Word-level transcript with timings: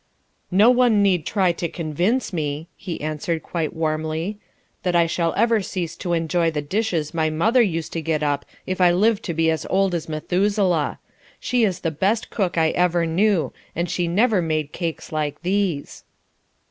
"No 0.49 0.71
one 0.71 1.03
need 1.03 1.27
try 1.27 1.51
to 1.51 1.69
convince 1.69 2.33
me," 2.33 2.67
he 2.75 2.99
answered 3.01 3.43
quite 3.43 3.75
warmly, 3.75 4.39
"that 4.81 4.95
I 4.95 5.05
shall 5.05 5.31
ever 5.37 5.61
cease 5.61 5.95
to 5.97 6.13
enjoy 6.13 6.49
the 6.49 6.59
dishes 6.63 7.13
my 7.13 7.29
mother 7.29 7.61
used 7.61 7.93
to 7.93 8.01
get 8.01 8.23
up 8.23 8.43
if 8.65 8.81
I 8.81 8.89
live 8.89 9.21
to 9.21 9.33
be 9.35 9.51
as 9.51 9.67
old 9.69 9.93
as 9.93 10.09
Methuselah! 10.09 10.97
She 11.39 11.63
is 11.63 11.81
the 11.81 11.91
best 11.91 12.31
cook 12.31 12.57
I 12.57 12.69
ever 12.71 13.05
knew, 13.05 13.53
and 13.75 13.87
she 13.87 14.07
never 14.07 14.41
made 14.41 14.71
cakes 14.71 15.11
like 15.11 15.39
these." 15.43 16.03